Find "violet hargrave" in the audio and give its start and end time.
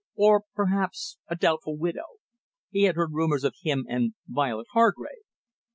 4.27-5.25